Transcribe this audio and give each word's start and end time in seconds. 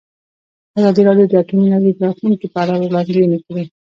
ازادي 0.79 1.01
راډیو 1.07 1.29
د 1.29 1.33
اټومي 1.41 1.65
انرژي 1.67 1.91
د 1.95 1.99
راتلونکې 2.07 2.47
په 2.53 2.57
اړه 2.63 2.73
وړاندوینې 2.79 3.37
کړې. 3.45 3.63